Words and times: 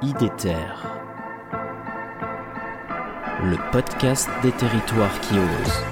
IDETER, 0.00 0.54
le 3.42 3.72
podcast 3.72 4.28
des 4.42 4.52
territoires 4.52 5.20
qui 5.22 5.34
osent. 5.34 5.82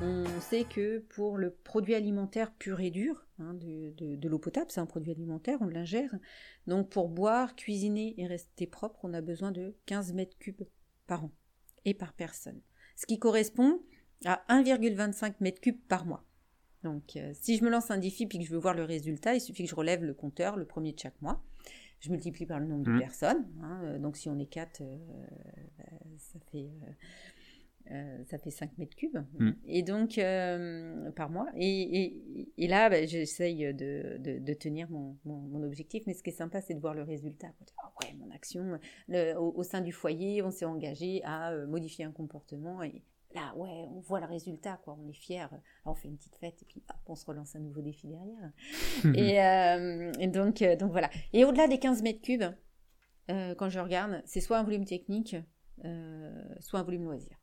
On 0.00 0.40
sait 0.40 0.64
que 0.64 1.00
pour 1.00 1.36
le 1.36 1.50
produit 1.50 1.94
alimentaire 1.94 2.50
pur 2.54 2.80
et 2.80 2.90
dur, 2.90 3.26
hein, 3.38 3.52
de, 3.52 4.26
l'eau 4.26 4.38
potable, 4.38 4.70
c'est 4.70 4.80
un 4.80 4.86
produit 4.86 5.12
alimentaire, 5.12 5.58
on 5.60 5.66
l'ingère. 5.66 6.14
Donc 6.66 6.88
pour 6.88 7.10
boire, 7.10 7.54
cuisiner 7.56 8.14
et 8.16 8.26
rester 8.26 8.66
propre, 8.66 9.00
on 9.02 9.12
a 9.12 9.20
besoin 9.20 9.52
de 9.52 9.76
15 9.84 10.14
mètres 10.14 10.38
cubes 10.38 10.64
par 11.06 11.24
an 11.24 11.30
et 11.84 11.92
par 11.92 12.14
personne. 12.14 12.62
Ce 12.96 13.04
qui 13.04 13.18
correspond 13.18 13.82
à 14.24 14.42
1,25 14.48 15.34
mètres 15.40 15.60
cubes 15.60 15.80
par 15.88 16.06
mois. 16.06 16.24
Donc 16.82 17.16
euh, 17.16 17.32
si 17.34 17.56
je 17.56 17.64
me 17.64 17.70
lance 17.70 17.90
un 17.90 17.98
défi 17.98 18.26
puis 18.26 18.38
que 18.38 18.44
je 18.44 18.50
veux 18.50 18.58
voir 18.58 18.74
le 18.74 18.84
résultat, 18.84 19.34
il 19.34 19.40
suffit 19.40 19.64
que 19.64 19.70
je 19.70 19.74
relève 19.74 20.04
le 20.04 20.12
compteur 20.14 20.56
le 20.56 20.64
premier 20.66 20.92
de 20.92 20.98
chaque 20.98 21.20
mois. 21.22 21.42
Je 22.00 22.10
multiplie 22.10 22.44
par 22.44 22.60
le 22.60 22.66
nombre 22.66 22.84
de 22.84 22.90
Mmh. 22.92 22.98
personnes. 23.00 23.46
hein, 23.62 23.80
euh, 23.84 23.98
donc 23.98 24.16
si 24.18 24.28
on 24.28 24.38
est 24.38 24.44
4, 24.46 24.82
ça 26.18 26.38
fait... 26.50 26.68
euh, 26.82 26.90
euh, 27.90 28.24
ça 28.30 28.38
fait 28.38 28.50
5 28.50 28.78
mètres 28.78 28.96
cubes. 28.96 29.18
Mm. 29.38 29.50
Et 29.66 29.82
donc, 29.82 30.16
euh, 30.16 31.10
par 31.12 31.28
mois. 31.28 31.46
Et, 31.54 32.02
et- 32.02 32.48
et 32.56 32.66
là, 32.66 32.88
bah, 32.88 33.04
j'essaye 33.04 33.74
de, 33.74 34.16
de- 34.18 34.38
de 34.38 34.54
tenir 34.54 34.88
mon, 34.90 35.18
mon- 35.26 35.42
mon 35.42 35.62
objectif. 35.62 36.02
Mais 36.06 36.14
ce 36.14 36.22
qui 36.22 36.30
est 36.30 36.34
sympa, 36.34 36.62
c'est 36.62 36.72
de 36.74 36.80
voir 36.80 36.94
le 36.94 37.02
résultat. 37.02 37.48
Ah 37.82 37.92
ouais, 38.02 38.14
mon 38.14 38.30
action. 38.30 38.78
Le- 39.08 39.34
au, 39.36 39.52
au 39.54 39.62
sein 39.62 39.82
du 39.82 39.92
foyer, 39.92 40.40
on 40.42 40.50
s'est 40.50 40.64
engagé 40.64 41.22
à 41.24 41.52
euh, 41.52 41.66
modifier 41.66 42.06
un 42.06 42.10
comportement. 42.12 42.82
Et 42.82 43.02
là, 43.34 43.52
ouais, 43.56 43.86
on 43.90 44.00
voit 44.00 44.20
le 44.20 44.26
résultat. 44.26 44.78
Quoi. 44.84 44.96
On 44.98 45.08
est 45.08 45.14
fiers. 45.14 45.40
Alors, 45.40 45.60
on 45.84 45.94
fait 45.94 46.08
une 46.08 46.16
petite 46.16 46.36
fête. 46.36 46.62
Et 46.62 46.64
puis, 46.64 46.82
hop, 46.88 46.96
on 47.06 47.14
se 47.14 47.26
relance 47.26 47.56
un 47.56 47.60
nouveau 47.60 47.80
défi 47.80 48.06
derrière. 48.06 48.52
et, 49.14 49.42
euh, 49.42 50.12
et 50.18 50.28
donc, 50.28 50.62
euh, 50.62 50.76
donc, 50.76 50.92
voilà. 50.92 51.10
Et 51.32 51.44
au-delà 51.44 51.68
des 51.68 51.78
15 51.78 52.02
mètres 52.02 52.22
cubes, 52.22 52.44
euh, 53.30 53.54
quand 53.54 53.68
je 53.68 53.78
regarde, 53.80 54.22
c'est 54.24 54.40
soit 54.40 54.58
un 54.58 54.64
volume 54.64 54.84
technique, 54.84 55.36
euh, 55.84 56.44
soit 56.60 56.80
un 56.80 56.84
volume 56.84 57.04
loisir. 57.04 57.36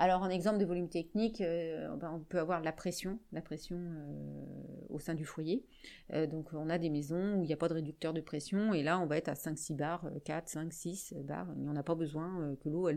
Alors, 0.00 0.22
en 0.22 0.30
exemple 0.30 0.58
de 0.58 0.64
volume 0.64 0.88
technique, 0.88 1.40
euh, 1.40 1.96
ben, 1.96 2.12
on 2.14 2.20
peut 2.20 2.38
avoir 2.38 2.62
la 2.62 2.70
pression, 2.70 3.18
la 3.32 3.42
pression 3.42 3.76
euh, 3.76 4.86
au 4.90 5.00
sein 5.00 5.14
du 5.14 5.24
foyer. 5.24 5.66
Euh, 6.12 6.28
donc, 6.28 6.52
on 6.52 6.70
a 6.70 6.78
des 6.78 6.88
maisons 6.88 7.34
où 7.34 7.42
il 7.42 7.48
n'y 7.48 7.52
a 7.52 7.56
pas 7.56 7.66
de 7.66 7.74
réducteur 7.74 8.12
de 8.12 8.20
pression, 8.20 8.72
et 8.72 8.84
là, 8.84 9.00
on 9.00 9.06
va 9.06 9.16
être 9.16 9.28
à 9.28 9.34
5-6 9.34 9.74
bars, 9.74 10.04
euh, 10.04 10.20
4, 10.24 10.48
5, 10.48 10.72
6 10.72 11.14
bars. 11.24 11.48
Et 11.50 11.68
on 11.68 11.72
n'a 11.72 11.82
pas 11.82 11.96
besoin 11.96 12.54
que 12.62 12.68
l'eau, 12.68 12.88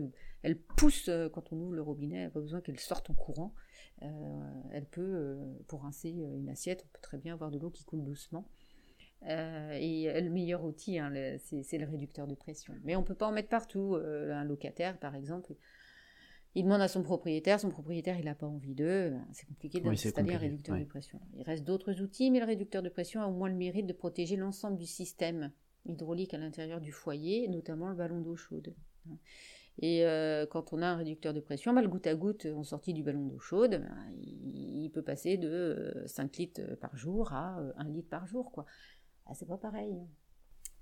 pousse 0.76 1.10
quand 1.32 1.52
on 1.52 1.56
ouvre 1.56 1.74
le 1.74 1.82
robinet, 1.82 2.18
elle 2.18 2.24
n'a 2.26 2.30
pas 2.30 2.40
besoin 2.40 2.60
qu'elle 2.60 2.78
sorte 2.78 3.10
en 3.10 3.14
courant. 3.14 3.52
Elle 4.00 4.86
peut, 4.86 5.38
pour 5.66 5.82
rincer 5.82 6.10
une 6.10 6.48
assiette, 6.48 6.84
on 6.84 6.88
peut 6.92 7.02
très 7.02 7.18
bien 7.18 7.34
avoir 7.34 7.50
de 7.50 7.58
l'eau 7.58 7.70
qui 7.70 7.84
coule 7.84 8.04
doucement. 8.04 8.48
Et 9.24 10.20
le 10.20 10.30
meilleur 10.30 10.64
outil, 10.64 10.98
hein, 10.98 11.12
c'est 11.38 11.78
le 11.78 11.86
réducteur 11.86 12.26
de 12.26 12.34
pression. 12.34 12.74
Mais 12.84 12.96
on 12.96 13.00
ne 13.00 13.06
peut 13.06 13.14
pas 13.14 13.26
en 13.26 13.32
mettre 13.32 13.48
partout. 13.48 13.94
Un 13.94 14.44
locataire, 14.44 14.98
par 14.98 15.14
exemple, 15.14 15.54
il 16.54 16.64
demande 16.64 16.82
à 16.82 16.88
son 16.88 17.02
propriétaire, 17.02 17.58
son 17.60 17.70
propriétaire 17.70 18.18
il 18.18 18.26
n'a 18.26 18.34
pas 18.34 18.46
envie 18.46 18.74
d'eux, 18.74 19.12
c'est 19.32 19.46
compliqué 19.46 19.80
Oui, 19.84 19.90
d'installer 19.90 20.34
un 20.34 20.38
réducteur 20.38 20.78
de 20.78 20.84
pression. 20.84 21.20
Il 21.34 21.42
reste 21.42 21.64
d'autres 21.64 22.00
outils, 22.02 22.30
mais 22.30 22.40
le 22.40 22.46
réducteur 22.46 22.82
de 22.82 22.88
pression 22.88 23.22
a 23.22 23.26
au 23.26 23.32
moins 23.32 23.48
le 23.48 23.54
mérite 23.54 23.86
de 23.86 23.92
protéger 23.92 24.36
l'ensemble 24.36 24.76
du 24.76 24.86
système 24.86 25.50
hydraulique 25.86 26.34
à 26.34 26.38
l'intérieur 26.38 26.80
du 26.80 26.92
foyer, 26.92 27.48
notamment 27.48 27.88
le 27.88 27.94
ballon 27.94 28.20
d'eau 28.20 28.36
chaude. 28.36 28.74
Et 29.80 30.04
euh, 30.04 30.46
quand 30.46 30.72
on 30.72 30.82
a 30.82 30.86
un 30.86 30.96
réducteur 30.96 31.32
de 31.32 31.40
pression, 31.40 31.72
ben, 31.72 31.80
le 31.80 31.88
goutte 31.88 32.06
à 32.06 32.14
goutte 32.14 32.46
en 32.46 32.62
sortie 32.62 32.92
du 32.92 33.02
ballon 33.02 33.26
d'eau 33.26 33.38
chaude, 33.38 33.70
ben, 33.70 33.96
il, 34.20 34.84
il 34.84 34.90
peut 34.90 35.02
passer 35.02 35.38
de 35.38 35.48
euh, 35.48 36.06
5 36.06 36.36
litres 36.36 36.60
par 36.80 36.94
jour 36.96 37.32
à 37.32 37.58
euh, 37.60 37.72
1 37.78 37.88
litre 37.88 38.10
par 38.10 38.26
jour. 38.26 38.52
quoi. 38.52 38.66
Ah, 39.26 39.34
c'est 39.34 39.46
pas 39.46 39.56
pareil. 39.56 39.96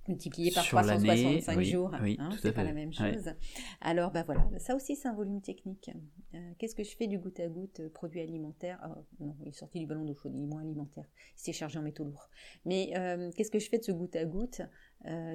Multiplié 0.09 0.50
par 0.50 0.65
Sur 0.65 0.81
l'année, 0.83 1.05
365 1.43 1.56
oui, 1.59 1.65
jours, 1.66 1.91
oui, 2.03 2.16
hein, 2.19 2.31
c'est 2.41 2.53
pas 2.53 2.62
fait. 2.62 2.66
la 2.66 2.72
même 2.72 2.88
Ouais. 3.00 3.12
chose. 3.15 3.33
Alors, 3.81 4.11
bah 4.11 4.22
voilà, 4.25 4.44
ça 4.59 4.75
aussi 4.75 4.97
c'est 4.97 5.06
un 5.06 5.15
volume 5.15 5.41
technique. 5.43 5.91
Euh, 6.34 6.53
Qu'est-ce 6.59 6.75
que 6.75 6.83
je 6.83 6.97
fais 6.97 7.06
du 7.06 7.19
goutte 7.19 7.38
à 7.38 7.49
goutte, 7.49 7.81
euh, 7.81 7.91
produit 7.91 8.21
alimentaire? 8.21 8.78
Ah, 8.83 8.97
Non, 9.21 9.37
il 9.43 9.49
est 9.49 9.53
sorti 9.53 9.78
du 9.78 9.87
ballon 9.87 10.05
d'eau 10.05 10.15
chaude, 10.15 10.33
il 10.34 10.43
est 10.43 10.47
moins 10.47 10.62
alimentaire, 10.62 11.05
il 11.37 11.41
s'est 11.41 11.53
chargé 11.53 11.78
en 11.78 11.83
métaux 11.83 12.05
lourds. 12.05 12.31
Mais 12.65 12.93
euh, 12.97 13.31
qu'est-ce 13.37 13.50
que 13.50 13.59
je 13.61 13.69
fais 13.69 13.78
de 13.78 13.84
ce 13.84 13.93
goutte 13.93 14.16
à 14.16 14.25
goutte 14.25 14.62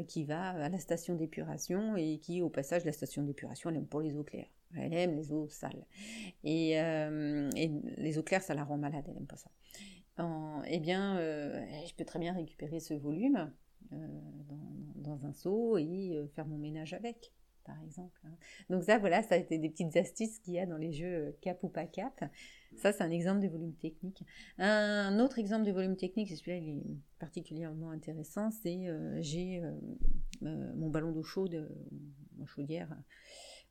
qui 0.08 0.26
va 0.26 0.50
à 0.50 0.70
la 0.70 0.78
station 0.80 1.16
d'épuration 1.16 1.96
et 1.96 2.20
qui, 2.20 2.42
au 2.44 2.50
passage, 2.50 2.86
la 2.86 2.92
station 2.92 3.24
d'épuration, 3.24 3.70
elle 3.72 3.78
aime 3.78 3.88
pas 3.88 4.02
les 4.02 4.16
eaux 4.16 4.24
claires. 4.24 4.50
Elle 4.76 4.94
aime 4.94 5.16
les 5.16 5.32
eaux 5.32 5.47
sales. 5.50 5.86
Et, 6.44 6.72
et 6.74 7.72
les 7.97 8.18
eaux 8.20 8.24
claires, 8.24 8.44
ça 8.44 8.53
la 8.53 8.64
rend 8.64 8.78
malade, 8.78 9.06
elle 9.08 9.18
aime 9.18 9.26
pas 9.26 9.38
ça. 9.38 9.50
En- 10.18 10.62
eh 10.68 10.80
bien, 10.80 11.18
je 11.20 11.94
peux 11.96 12.06
très 12.06 12.20
bien 12.20 12.34
récupérer 12.34 12.80
ce 12.80 12.94
volume 12.94 13.52
dans, 13.91 14.94
dans 14.96 15.25
un 15.25 15.34
seau 15.34 15.78
et 15.78 16.12
euh, 16.13 16.28
faire 16.28 16.46
mon 16.46 16.57
ménage 16.57 16.94
avec, 16.94 17.31
par 17.63 17.81
exemple. 17.84 18.19
hein. 18.25 18.35
Donc 18.69 18.84
ça, 18.84 18.97
voilà, 18.97 19.23
ça 19.23 19.35
a 19.35 19.38
été 19.38 19.57
des 19.57 19.69
petites 19.69 19.96
astuces 19.97 20.40
qu'il 20.40 20.53
y 20.56 20.59
a 20.59 20.66
dans 20.66 20.78
les 20.78 20.91
jeux 20.91 21.28
euh, 21.28 21.31
cap 21.41 21.63
ou 21.63 21.69
pas 21.69 21.85
cap. 21.85 22.23
Ça, 22.75 22.91
c'est 22.91 23.03
un 23.03 23.12
exemple 23.12 23.41
de 23.41 23.47
volume 23.47 23.73
technique. 23.73 24.23
Un 24.57 25.19
autre 25.19 25.40
exemple 25.40 25.66
de 25.66 25.72
volume 25.72 25.96
technique, 25.96 26.31
et 26.31 26.35
celui-là, 26.35 26.57
il 26.57 26.69
est 26.69 26.84
particulièrement 27.19 27.91
intéressant, 27.91 28.51
c'est 28.51 28.88
euh, 28.88 29.18
j'ai 29.22 29.62
euh, 29.63 29.72
euh, 30.44 30.73
mon 30.75 30.90
ballon 30.90 31.12
d'eau 31.12 31.23
chaude, 31.23 31.56
euh, 31.56 31.69
ma 32.38 32.46
chaudière, 32.46 32.96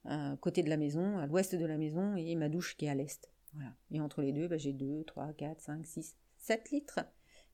à 0.06 0.36
côté 0.40 0.62
de 0.62 0.68
la 0.68 0.76
maison, 0.76 1.18
à 1.18 1.26
l'ouest 1.26 1.54
de 1.54 1.64
la 1.66 1.76
maison, 1.78 2.14
et 2.16 2.34
ma 2.34 2.48
douche 2.48 2.76
qui 2.76 2.86
est 2.86 2.90
à 2.90 2.94
l'est. 2.94 3.30
Voilà. 3.52 3.74
Et 3.90 4.00
entre 4.00 4.22
les 4.22 4.32
deux, 4.32 4.48
bah, 4.48 4.56
j'ai 4.58 4.72
2, 4.72 5.04
3, 5.04 5.32
4, 5.34 5.60
5, 5.60 5.86
6, 5.86 6.16
7 6.38 6.70
litres. 6.72 7.00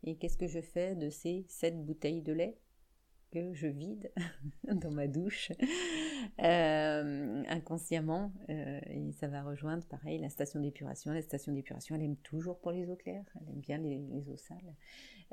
Et 0.05 0.17
qu'est-ce 0.17 0.39
que 0.39 0.47
je 0.47 0.61
fais 0.61 0.95
de 0.95 1.11
ces 1.11 1.45
7 1.49 1.85
bouteilles 1.85 2.23
de 2.23 2.33
lait 2.33 2.59
que 3.31 3.55
je 3.55 3.67
vide 3.67 4.11
dans 4.75 4.91
ma 4.91 5.07
douche 5.07 5.53
euh, 6.43 7.43
inconsciemment 7.49 8.33
euh, 8.49 8.81
et 8.87 9.13
ça 9.13 9.29
va 9.29 9.43
rejoindre 9.43 9.85
pareil 9.87 10.19
la 10.19 10.29
station 10.29 10.61
d'épuration. 10.61 11.13
La 11.13 11.23
station 11.23 11.53
d'épuration 11.53 11.95
elle 11.95 12.03
aime 12.03 12.17
toujours 12.17 12.59
pour 12.59 12.73
les 12.73 12.91
eaux 12.91 12.97
claires 12.97 13.25
elle 13.41 13.49
aime 13.49 13.61
bien 13.61 13.79
les, 13.79 13.99
les 13.99 14.29
eaux 14.29 14.37
sales. 14.37 14.75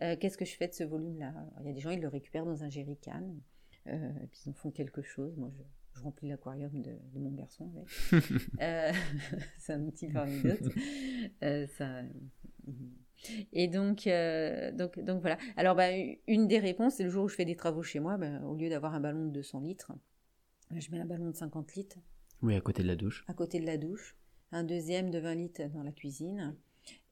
Euh, 0.03 0.15
qu'est-ce 0.15 0.37
que 0.37 0.45
je 0.45 0.55
fais 0.55 0.67
de 0.67 0.73
ce 0.73 0.83
volume 0.83 1.19
là 1.19 1.33
il 1.61 1.67
y 1.67 1.69
a 1.69 1.73
des 1.73 1.79
gens 1.79 1.91
ils 1.91 2.01
le 2.01 2.07
récupèrent 2.07 2.45
dans 2.45 2.63
un 2.63 2.69
jerrycan 2.69 3.35
et 3.87 4.27
puis 4.29 4.41
ils 4.45 4.49
en 4.49 4.53
font 4.53 4.69
quelque 4.69 5.01
chose. 5.01 5.37
Moi 5.37 5.49
je, 5.49 5.63
je 5.97 6.03
remplis 6.03 6.27
l'aquarium 6.27 6.81
de, 6.81 6.91
de 7.13 7.19
mon 7.19 7.31
garçon 7.31 7.71
c'est 9.57 9.73
un 9.73 9.81
outil 9.81 10.09
parmi 10.09 10.41
d'autres 10.41 10.71
ça 11.77 12.03
et 13.53 13.67
donc, 13.67 14.07
euh, 14.07 14.71
donc, 14.71 14.99
donc 14.99 15.21
voilà. 15.21 15.37
Alors, 15.55 15.75
bah, 15.75 15.87
une 16.27 16.47
des 16.47 16.59
réponses, 16.59 16.95
c'est 16.95 17.03
le 17.03 17.09
jour 17.09 17.25
où 17.25 17.27
je 17.27 17.35
fais 17.35 17.45
des 17.45 17.55
travaux 17.55 17.83
chez 17.83 17.99
moi, 17.99 18.17
bah, 18.17 18.41
au 18.43 18.55
lieu 18.55 18.69
d'avoir 18.69 18.93
un 18.93 18.99
ballon 18.99 19.25
de 19.25 19.31
200 19.31 19.59
litres, 19.61 19.91
je 20.75 20.91
mets 20.91 20.99
un 20.99 21.05
ballon 21.05 21.29
de 21.29 21.35
50 21.35 21.75
litres 21.75 21.97
Oui, 22.41 22.55
à 22.55 22.61
côté 22.61 22.83
de 22.83 22.87
la 22.87 22.95
douche. 22.95 23.23
à 23.27 23.33
côté 23.33 23.59
de 23.59 23.65
la 23.65 23.77
douche, 23.77 24.15
un 24.51 24.63
deuxième 24.63 25.09
de 25.11 25.19
20 25.19 25.35
litres 25.35 25.61
dans 25.73 25.83
la 25.83 25.91
cuisine, 25.91 26.55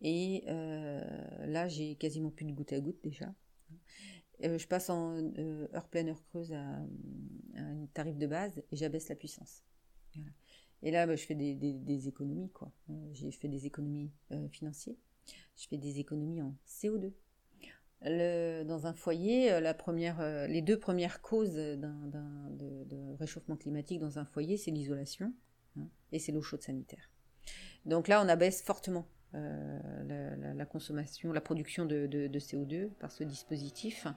et 0.01 0.43
euh, 0.47 1.01
là, 1.47 1.67
j'ai 1.67 1.95
quasiment 1.95 2.29
plus 2.29 2.45
de 2.45 2.51
goutte 2.51 2.71
à 2.73 2.79
goutte 2.79 2.99
déjà. 3.03 3.33
Euh, 4.43 4.57
je 4.57 4.67
passe 4.67 4.89
en 4.89 5.17
heure 5.37 5.87
pleine, 5.89 6.09
heure 6.09 6.23
creuse 6.29 6.51
à, 6.53 6.59
à 7.55 7.61
un 7.61 7.85
tarif 7.93 8.17
de 8.17 8.27
base 8.27 8.57
et 8.71 8.75
j'abaisse 8.75 9.07
la 9.09 9.15
puissance. 9.15 9.63
Voilà. 10.13 10.29
Et 10.83 10.91
là, 10.91 11.07
bah, 11.07 11.15
je 11.15 11.25
fais 11.25 11.35
des, 11.35 11.55
des- 11.55 11.73
des 11.73 12.07
économies, 12.09 12.51
quoi. 12.51 12.71
J'ai 13.13 13.31
fait 13.31 13.47
des 13.47 13.65
économies 13.65 14.11
financières. 14.51 14.95
Je 15.55 15.67
fais 15.67 15.77
des 15.77 15.99
économies 15.99 16.41
en 16.41 16.55
CO2. 16.67 17.11
Le- 18.01 18.63
dans 18.63 18.85
un 18.87 18.93
foyer, 18.93 19.51
euh, 19.51 19.59
la 19.59 19.73
première, 19.73 20.19
euh, 20.21 20.45
les 20.47 20.61
deux 20.61 20.77
premières 20.77 21.21
causes 21.21 21.55
d'un, 21.55 22.07
d'un- 22.07 22.49
de, 22.51 22.83
de 22.83 23.13
réchauffement 23.17 23.55
climatique 23.55 23.99
dans 23.99 24.19
un 24.19 24.25
foyer, 24.25 24.57
c'est 24.57 24.69
l'isolation 24.71 25.33
hein, 25.77 25.87
et 26.11 26.19
c'est 26.19 26.31
l'eau 26.31 26.41
chaude 26.41 26.61
sanitaire. 26.61 27.09
Donc 27.85 28.07
là, 28.07 28.21
on 28.23 28.27
abaisse 28.27 28.61
fortement 28.61 29.07
euh, 29.33 29.79
la, 30.07 30.35
la- 30.35 30.53
la 30.53 30.65
consommation, 30.65 31.31
la 31.33 31.41
production 31.41 31.85
de, 31.85 32.05
de- 32.05 32.27
de 32.27 32.39
CO2 32.39 32.89
par 32.99 33.11
ce 33.11 33.23
dispositif. 33.23 34.07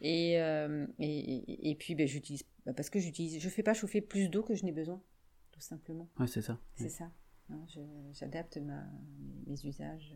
Et, 0.00 0.40
euh, 0.40 0.86
et, 0.98 1.74
puis, 1.78 1.94
ben, 1.94 2.06
j'utilise, 2.06 2.44
parce 2.76 2.88
que 2.90 2.98
j'utilise, 2.98 3.40
je 3.40 3.48
fais 3.48 3.62
pas 3.62 3.74
chauffer 3.74 4.00
plus 4.00 4.28
d'eau 4.28 4.42
que 4.42 4.54
je 4.54 4.64
n'ai 4.64 4.72
besoin, 4.72 5.02
tout 5.50 5.60
simplement. 5.60 6.08
Ouais, 6.18 6.26
c'est 6.26 6.42
ça. 6.42 6.58
C'est 6.76 6.88
ça. 6.88 7.10
Hein, 7.50 7.64
J'adapte 8.12 8.58
mes, 8.58 9.64
usages, 9.64 10.14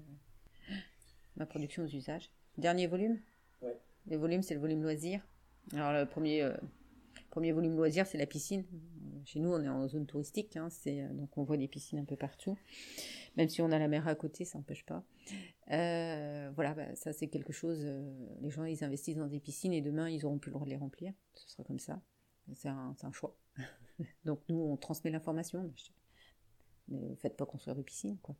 ma 1.37 1.47
production 1.47 1.85
aux 1.85 1.89
usages. 1.89 2.31
Dernier 2.57 2.87
volume? 2.87 3.19
Ouais. 3.63 3.79
Le 4.07 4.17
volume, 4.17 4.43
c'est 4.43 4.55
le 4.55 4.61
volume 4.61 4.83
loisir. 4.83 5.21
Alors, 5.73 5.93
le 5.93 6.07
premier, 6.07 6.43
euh, 6.43 6.57
premier 7.31 7.53
volume 7.53 7.77
loisir, 7.77 8.07
c'est 8.07 8.19
la 8.19 8.27
piscine. 8.27 8.65
Chez 9.29 9.41
nous, 9.41 9.53
on 9.53 9.63
est 9.63 9.69
en 9.69 9.87
zone 9.89 10.07
touristique, 10.07 10.57
hein, 10.57 10.69
euh, 10.87 11.13
donc 11.13 11.37
on 11.37 11.45
voit 11.45 11.59
des 11.59 11.69
piscines 11.69 11.99
un 11.99 12.05
peu 12.07 12.17
partout. 12.17 12.57
Même 13.37 13.51
si 13.51 13.61
on 13.61 13.71
a 13.71 13.79
la 13.79 13.87
mer 13.87 14.09
à 14.09 14.15
côté, 14.15 14.47
ça 14.47 14.57
n'empêche 14.57 14.87
pas. 14.87 15.05
Euh, 15.71 16.51
voilà, 16.55 16.73
bah, 16.73 16.97
ça 16.97 17.13
c'est 17.13 17.29
quelque 17.29 17.53
chose. 17.53 17.81
euh, 17.83 18.11
les 18.41 18.49
gens, 18.49 18.65
ils 18.65 18.83
investissent 18.85 19.19
dans 19.19 19.27
des 19.27 19.39
piscines 19.39 19.75
et 19.75 19.83
demain, 19.83 20.09
ils 20.09 20.25
auront 20.25 20.39
plus 20.39 20.49
le 20.49 20.55
droit 20.55 20.65
de 20.65 20.71
les 20.71 20.79
remplir. 20.79 21.13
Ce 21.35 21.51
sera 21.51 21.63
comme 21.65 21.79
ça. 21.79 22.01
C'est 22.55 22.69
un, 22.69 22.95
c'est 22.97 23.07
un 23.07 23.13
choix. 23.13 23.37
donc 24.25 24.41
nous, 24.49 24.59
on 24.59 24.79
transmet 24.79 25.11
l'information. 25.11 25.71
Ne 26.89 27.15
faites 27.17 27.37
pas 27.37 27.47
construire 27.47 27.77
de 27.77 27.83
piscine, 27.83 28.19
quoi. 28.23 28.37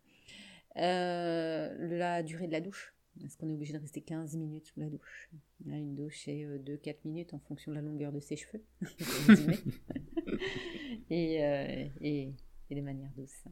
Euh, 0.77 1.99
la 1.99 2.23
durée 2.23 2.47
de 2.47 2.53
la 2.53 2.61
douche. 2.61 2.95
Est-ce 3.25 3.37
qu'on 3.37 3.49
est 3.49 3.55
obligé 3.55 3.73
de 3.73 3.79
rester 3.79 4.01
15 4.01 4.37
minutes 4.37 4.67
sous 4.67 4.81
la 4.81 4.89
douche? 4.89 5.31
Une 5.67 5.97
douche, 5.97 6.23
c'est 6.25 6.45
2-4 6.45 6.99
minutes 7.05 7.35
en 7.35 7.41
fonction 7.41 7.73
de 7.73 7.77
la 7.77 7.83
longueur 7.83 8.13
de 8.13 8.21
ses 8.21 8.37
cheveux. 8.37 8.63
et, 11.11 11.45
euh, 11.45 11.89
et, 12.01 12.33
et, 12.71 12.75
de 12.75 12.81
manière 12.81 13.11
douce. 13.17 13.45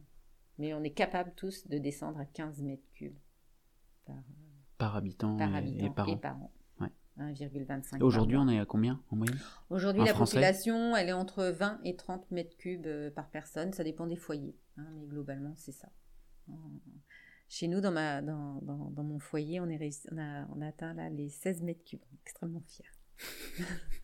Mais 0.58 0.72
on 0.72 0.84
est 0.84 0.90
capable 0.90 1.32
tous 1.34 1.66
de 1.66 1.78
descendre 1.78 2.20
à 2.20 2.26
15 2.26 2.62
mètres 2.62 2.88
cubes 2.94 3.18
par, 4.04 4.22
par 4.78 4.96
habitant, 4.96 5.36
par 5.36 5.54
habitant 5.54 5.86
et, 5.86 5.90
par 5.90 6.08
et 6.08 6.16
par 6.16 6.36
an. 6.36 6.52
1,25. 7.18 8.02
Aujourd'hui, 8.02 8.36
on 8.36 8.48
est 8.48 8.58
à 8.58 8.66
combien 8.66 9.00
en 9.10 9.16
moyenne? 9.16 9.38
Aujourd'hui, 9.70 10.04
la 10.04 10.14
population, 10.14 10.94
elle 10.96 11.08
est 11.08 11.12
entre 11.12 11.44
20 11.44 11.80
et 11.84 11.96
30 11.96 12.30
mètres 12.30 12.56
cubes 12.56 12.86
euh, 12.86 13.10
par 13.10 13.28
personne. 13.30 13.72
Ça 13.72 13.84
dépend 13.84 14.06
des 14.06 14.16
foyers. 14.16 14.56
Hein, 14.76 14.86
mais 14.94 15.06
globalement, 15.06 15.54
c'est 15.56 15.72
ça. 15.72 15.88
Chez 17.48 17.68
nous, 17.68 17.80
dans, 17.80 17.92
ma, 17.92 18.22
dans, 18.22 18.60
dans, 18.62 18.90
dans 18.90 19.04
mon 19.04 19.18
foyer, 19.18 19.60
on, 19.60 19.68
est 19.68 19.76
réussi, 19.76 20.06
on, 20.12 20.18
a, 20.18 20.46
on 20.54 20.60
a 20.60 20.68
atteint 20.68 20.94
là, 20.94 21.08
les 21.08 21.28
16 21.28 21.62
mètres 21.62 21.84
cubes. 21.84 22.00
Extrêmement 22.24 22.62
fiers. 22.66 22.84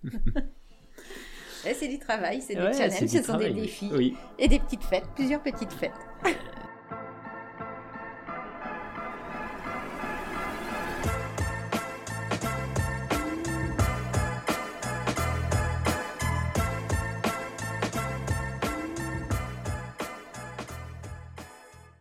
c'est 1.75 1.89
du 1.89 1.99
travail, 1.99 2.41
c'est 2.41 2.55
des 2.55 2.73
challenges, 2.73 3.09
ce 3.09 3.23
sont 3.23 3.37
des 3.37 3.53
défis. 3.53 3.91
Et 4.39 4.49
des 4.49 4.59
petites 4.59 4.85
fêtes, 4.85 5.07
plusieurs 5.15 5.43
petites 5.43 5.73
fêtes. 5.73 5.93